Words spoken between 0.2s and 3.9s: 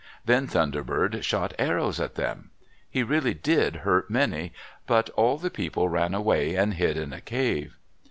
Then Thunder Bird shot arrows at them. He really did